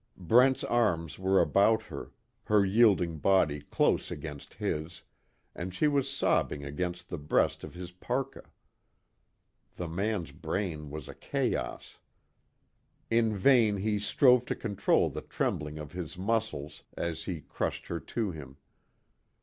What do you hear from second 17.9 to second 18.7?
to him.